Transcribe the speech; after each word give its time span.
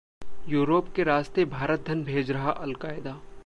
Europe 0.49 0.87
के 0.95 1.03
रास्ते 1.03 1.45
भारत 1.45 1.83
धन 1.87 2.03
भेज 2.03 2.31
रहा 2.31 2.51
अलकायदा 2.51 3.19